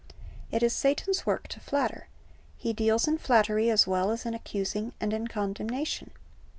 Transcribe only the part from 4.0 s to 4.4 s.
as in